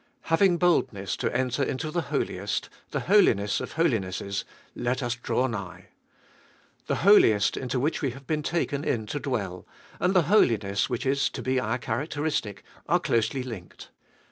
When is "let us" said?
4.89-5.13